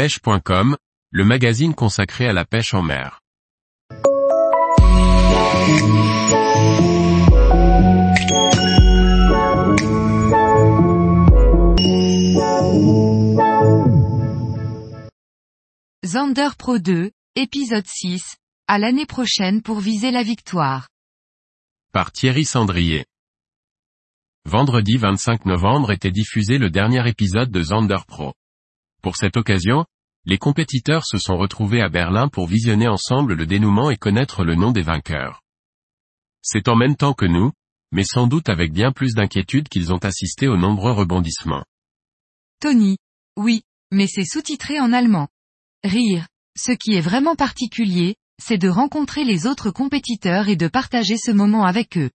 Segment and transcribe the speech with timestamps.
[0.00, 0.78] pêche.com,
[1.10, 3.20] le magazine consacré à la pêche en mer.
[16.06, 18.36] Zander Pro 2, épisode 6,
[18.68, 20.88] à l'année prochaine pour viser la victoire.
[21.92, 23.04] Par Thierry Sandrier.
[24.46, 28.32] Vendredi 25 novembre était diffusé le dernier épisode de Zander Pro.
[29.02, 29.86] Pour cette occasion,
[30.26, 34.54] les compétiteurs se sont retrouvés à Berlin pour visionner ensemble le dénouement et connaître le
[34.54, 35.42] nom des vainqueurs.
[36.42, 37.52] C'est en même temps que nous,
[37.92, 41.64] mais sans doute avec bien plus d'inquiétude qu'ils ont assisté aux nombreux rebondissements.
[42.60, 42.98] Tony.
[43.36, 45.28] Oui, mais c'est sous-titré en allemand.
[45.82, 46.28] Rire.
[46.56, 51.30] Ce qui est vraiment particulier, c'est de rencontrer les autres compétiteurs et de partager ce
[51.30, 52.10] moment avec eux.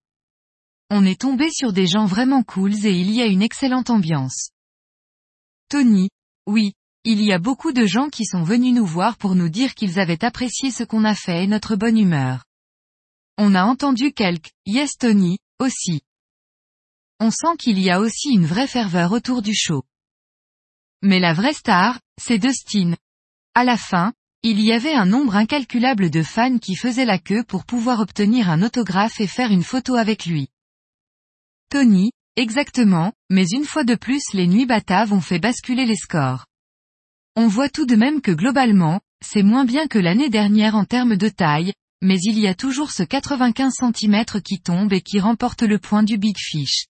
[0.90, 4.50] On est tombé sur des gens vraiment cools et il y a une excellente ambiance.
[5.68, 6.08] Tony.
[6.46, 6.72] Oui,
[7.04, 9.98] il y a beaucoup de gens qui sont venus nous voir pour nous dire qu'ils
[10.00, 12.44] avaient apprécié ce qu'on a fait et notre bonne humeur.
[13.38, 16.02] On a entendu quelques Yes Tony, aussi.
[17.20, 19.84] On sent qu'il y a aussi une vraie ferveur autour du show.
[21.02, 22.96] Mais la vraie star, c'est Dustin.
[23.54, 27.44] À la fin, il y avait un nombre incalculable de fans qui faisaient la queue
[27.44, 30.48] pour pouvoir obtenir un autographe et faire une photo avec lui.
[31.70, 36.46] Tony, exactement, mais une fois de plus les nuits bataves ont fait basculer les scores.
[37.34, 41.16] On voit tout de même que globalement, c'est moins bien que l'année dernière en termes
[41.16, 45.62] de taille, mais il y a toujours ce 95 cm qui tombe et qui remporte
[45.62, 46.86] le point du Big Fish.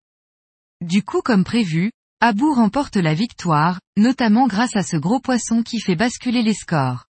[0.80, 5.80] Du coup comme prévu, Abou remporte la victoire, notamment grâce à ce gros poisson qui
[5.80, 7.06] fait basculer les scores.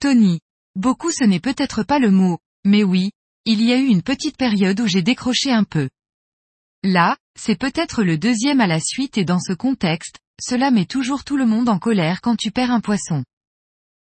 [0.00, 0.40] Tony.
[0.74, 3.10] Beaucoup ce n'est peut-être pas le mot, mais oui,
[3.46, 5.88] il y a eu une petite période où j'ai décroché un peu.
[6.86, 11.24] Là, c'est peut-être le deuxième à la suite et dans ce contexte, cela met toujours
[11.24, 13.24] tout le monde en colère quand tu perds un poisson.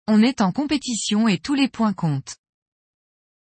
[0.08, 2.34] On est en compétition et tous les points comptent.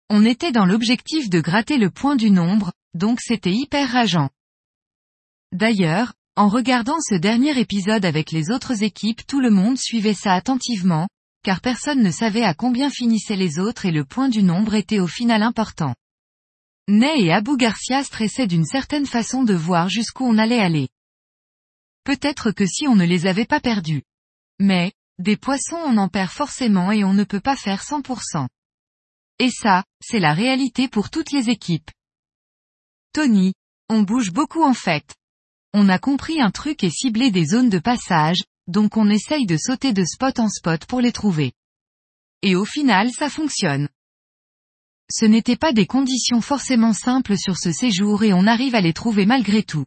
[0.09, 4.31] On était dans l'objectif de gratter le point du nombre, donc c'était hyper rageant.
[5.53, 10.33] D'ailleurs, en regardant ce dernier épisode avec les autres équipes tout le monde suivait ça
[10.33, 11.07] attentivement,
[11.45, 15.01] car personne ne savait à combien finissaient les autres et le point du nombre était
[15.01, 15.95] au final important.
[16.89, 20.89] Ney et Abou Garcia stressaient d'une certaine façon de voir jusqu'où on allait aller.
[22.03, 24.03] Peut-être que si on ne les avait pas perdus.
[24.59, 28.49] Mais, des poissons on en perd forcément et on ne peut pas faire 100%.
[29.39, 31.91] Et ça, c'est la réalité pour toutes les équipes.
[33.13, 33.53] Tony,
[33.91, 35.15] on bouge beaucoup en fait.
[35.75, 39.59] On a compris un truc et ciblé des zones de passage, donc on essaye de
[39.59, 41.53] sauter de spot en spot pour les trouver.
[42.41, 43.91] Et au final ça fonctionne.
[45.11, 48.93] Ce n'étaient pas des conditions forcément simples sur ce séjour et on arrive à les
[48.93, 49.87] trouver malgré tout.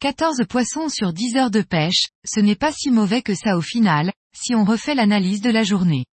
[0.00, 3.60] 14 poissons sur 10 heures de pêche, ce n'est pas si mauvais que ça au
[3.60, 6.06] final, si on refait l'analyse de la journée.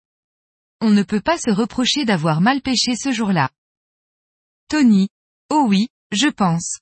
[0.80, 3.50] On ne peut pas se reprocher d'avoir mal pêché ce jour-là.
[4.68, 5.08] Tony.
[5.50, 6.78] Oh oui, je pense.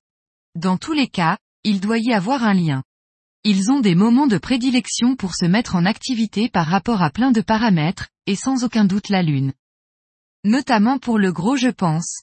[0.54, 2.84] Dans tous les cas, il doit y avoir un lien.
[3.42, 7.32] Ils ont des moments de prédilection pour se mettre en activité par rapport à plein
[7.32, 9.52] de paramètres, et sans aucun doute la lune.
[10.44, 12.22] Notamment pour le gros je pense.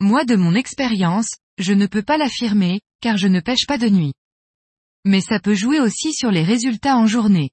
[0.00, 1.28] Moi de mon expérience,
[1.58, 4.14] je ne peux pas l'affirmer, car je ne pêche pas de nuit.
[5.04, 7.50] Mais ça peut jouer aussi sur les résultats en journée.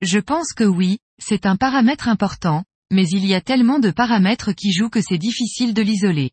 [0.00, 4.52] Je pense que oui, c'est un paramètre important, mais il y a tellement de paramètres
[4.52, 6.30] qui jouent que c'est difficile de l'isoler.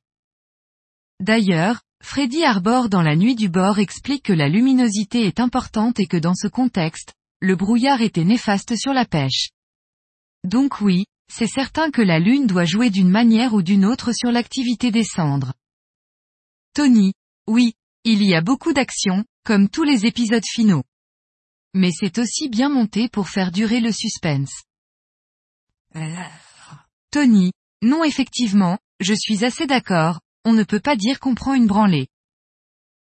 [1.20, 6.08] D'ailleurs, Freddy Arbor dans la nuit du bord explique que la luminosité est importante et
[6.08, 9.50] que dans ce contexte, le brouillard était néfaste sur la pêche.
[10.46, 14.32] Donc oui, c'est certain que la lune doit jouer d'une manière ou d'une autre sur
[14.32, 15.54] l'activité des cendres.
[16.74, 17.14] Tony.
[17.48, 17.74] Oui,
[18.04, 20.84] il y a beaucoup d'action, comme tous les épisodes finaux.
[21.74, 24.64] Mais c'est aussi bien monté pour faire durer le suspense.
[27.12, 27.52] Tony.
[27.82, 32.08] Non effectivement, je suis assez d'accord, on ne peut pas dire qu'on prend une branlée.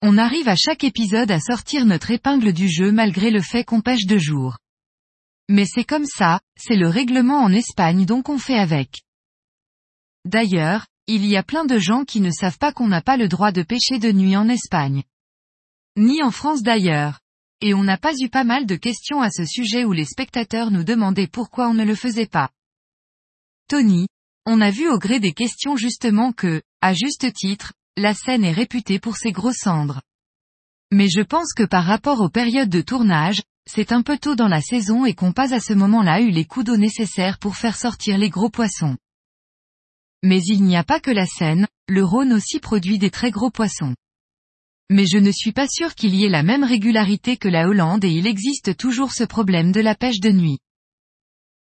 [0.01, 3.81] On arrive à chaque épisode à sortir notre épingle du jeu malgré le fait qu'on
[3.81, 4.57] pêche deux jours.
[5.49, 9.01] Mais c'est comme ça, c'est le règlement en Espagne donc on fait avec.
[10.23, 13.27] D'ailleurs, il y a plein de gens qui ne savent pas qu'on n'a pas le
[13.27, 15.03] droit de pêcher de nuit en Espagne.
[15.97, 17.19] Ni en France d'ailleurs.
[17.61, 20.69] Et on n'a pas eu pas mal de questions à ce sujet où les spectateurs
[20.69, 22.51] nous demandaient pourquoi on ne le faisait pas.
[23.67, 24.07] Tony,
[24.45, 28.53] on a vu au gré des questions justement que, à juste titre, la scène est
[28.53, 30.01] réputée pour ses gros cendres.
[30.91, 34.47] Mais je pense que par rapport aux périodes de tournage, c'est un peu tôt dans
[34.47, 37.77] la saison et qu'on pas à ce moment-là eu les coups d'eau nécessaires pour faire
[37.77, 38.97] sortir les gros poissons.
[40.23, 43.51] Mais il n'y a pas que la Seine, le Rhône aussi produit des très gros
[43.51, 43.95] poissons.
[44.91, 48.03] mais je ne suis pas sûr qu'il y ait la même régularité que la Hollande
[48.03, 50.57] et il existe toujours ce problème de la pêche de nuit.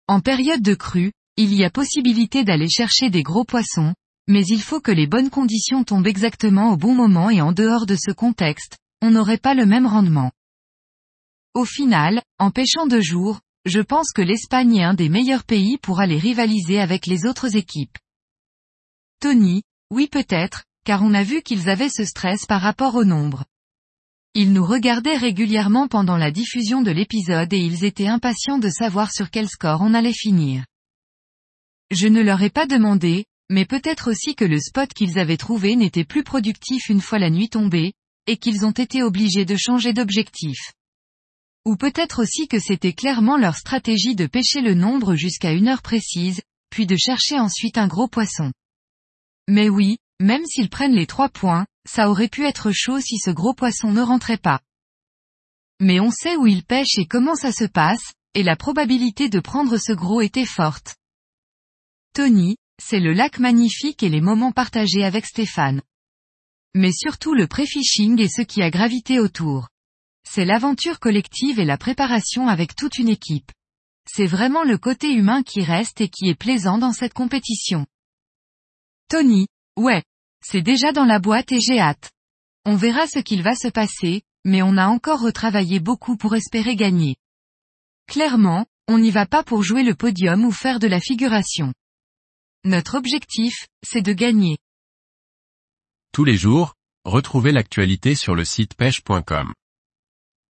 [0.07, 3.95] En période de crue, il y a possibilité d'aller chercher des gros poissons,
[4.27, 7.86] mais il faut que les bonnes conditions tombent exactement au bon moment et en dehors
[7.86, 10.33] de ce contexte, on n'aurait pas le même rendement.
[11.56, 15.78] Au final, en pêchant de jour, je pense que l'Espagne est un des meilleurs pays
[15.78, 17.98] pour aller rivaliser avec les autres équipes.
[19.22, 23.46] Tony, oui peut-être, car on a vu qu'ils avaient ce stress par rapport au nombre.
[24.34, 29.13] Ils nous regardaient régulièrement pendant la diffusion de l'épisode et ils étaient impatients de savoir
[29.13, 30.66] sur quel score on allait finir.
[31.90, 35.78] Je ne leur ai pas demandé, mais peut-être aussi que le spot qu'ils avaient trouvé
[35.78, 37.94] n'était plus productif une fois la nuit tombée,
[38.28, 40.74] et qu'ils ont été obligés de changer d'objectif.
[41.66, 45.82] Ou peut-être aussi que c'était clairement leur stratégie de pêcher le nombre jusqu'à une heure
[45.82, 48.52] précise, puis de chercher ensuite un gros poisson.
[49.48, 53.32] Mais oui, même s'ils prennent les trois points, ça aurait pu être chaud si ce
[53.32, 54.60] gros poisson ne rentrait pas.
[55.80, 59.40] Mais on sait où ils pêchent et comment ça se passe, et la probabilité de
[59.40, 60.96] prendre ce gros était forte.
[62.14, 65.82] Tony, c'est le lac magnifique et les moments partagés avec Stéphane.
[66.74, 69.70] Mais surtout le pré-fishing et ce qui a gravité autour.
[70.27, 73.51] C'est l'aventure collective et la préparation avec toute une équipe.
[74.07, 77.86] C'est vraiment le côté humain qui reste et qui est plaisant dans cette compétition.
[79.10, 80.04] Tony, ouais.
[80.44, 82.12] C'est déjà dans la boîte et j'ai hâte.
[82.66, 86.75] On verra ce qu'il va se passer, mais on a encore retravaillé beaucoup pour espérer
[86.75, 87.16] gagner.
[88.07, 91.74] Clairement, on n'y va pas pour jouer le podium ou faire de la figuration.
[92.63, 94.57] Notre objectif, c'est de gagner.
[96.12, 99.54] Tous les jours, retrouvez l'actualité sur le site pêche.com.